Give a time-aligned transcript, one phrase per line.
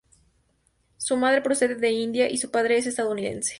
[0.97, 3.49] Su madre procede de India y su padre es estadounidense.